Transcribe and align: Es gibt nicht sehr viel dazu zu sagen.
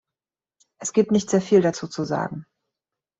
Es 0.79 0.93
gibt 0.93 1.11
nicht 1.11 1.29
sehr 1.29 1.43
viel 1.43 1.61
dazu 1.61 1.87
zu 1.87 2.05
sagen. 2.05 2.47